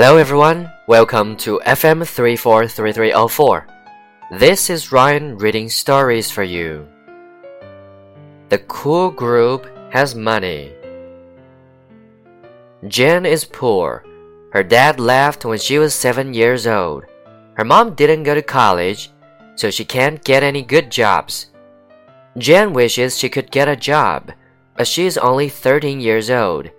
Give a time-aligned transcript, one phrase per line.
[0.00, 3.66] Hello everyone, welcome to FM 343304.
[4.38, 6.88] This is Ryan reading stories for you.
[8.48, 10.72] The cool group has money.
[12.88, 14.02] Jen is poor.
[14.54, 17.04] Her dad left when she was 7 years old.
[17.58, 19.10] Her mom didn't go to college,
[19.54, 21.48] so she can't get any good jobs.
[22.38, 24.32] Jen wishes she could get a job,
[24.78, 26.70] but she is only 13 years old.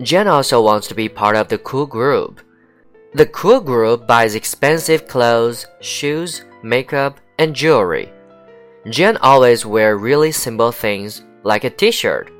[0.00, 2.40] Jen also wants to be part of the cool group.
[3.14, 8.10] The cool group buys expensive clothes, shoes, makeup, and jewelry.
[8.88, 12.32] Jen always wears really simple things like a t-shirt.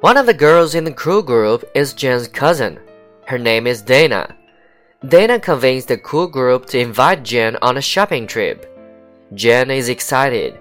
[0.00, 2.78] One of the girls in the cool group is Jen's cousin.
[3.26, 4.36] Her name is Dana.
[5.06, 8.66] Dana convinced the cool group to invite Jen on a shopping trip.
[9.34, 10.58] Jen is excited.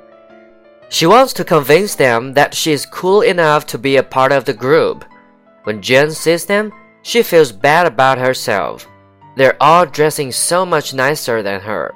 [0.90, 4.46] She wants to convince them that she is cool enough to be a part of
[4.46, 5.06] the group.
[5.70, 8.88] When Jen sees them, she feels bad about herself.
[9.36, 11.94] They're all dressing so much nicer than her.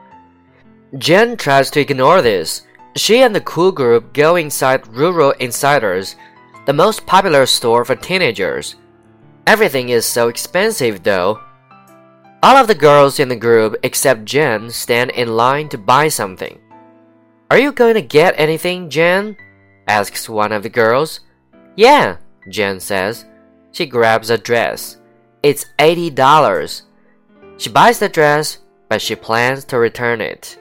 [1.00, 2.68] Jen tries to ignore this.
[2.96, 6.16] She and the cool group go inside Rural Insiders,
[6.68, 8.76] the most popular store for teenagers.
[9.48, 11.42] Everything is so expensive though.
[12.44, 16.60] All of the girls in the group except Jen stand in line to buy something.
[17.50, 19.36] Are you going to get anything, Jen?
[19.88, 21.22] asks one of the girls.
[21.76, 22.18] Yeah,
[22.50, 23.26] Jen says.
[23.74, 24.98] She grabs a dress.
[25.42, 26.84] It's $80.
[27.58, 30.60] She buys the dress, but she plans to return it.